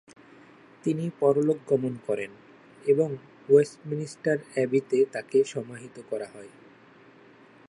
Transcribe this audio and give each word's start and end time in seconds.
তিনি 0.83 1.05
পরলোক 1.19 1.59
গমন 1.67 1.93
করেন 2.07 2.31
এবং 2.85 3.09
ওয়েস্টমিনিস্টার 3.49 4.37
অ্যাবিতে 4.53 4.99
তাকে 5.11 5.37
সমাহিত 5.45 5.95
করা 6.09 6.27
হয়। 6.33 6.51